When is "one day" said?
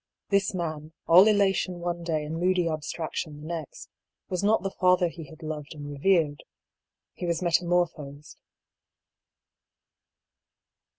1.77-2.23